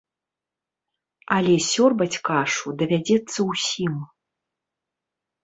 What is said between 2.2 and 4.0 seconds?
кашу давядзецца ўсім.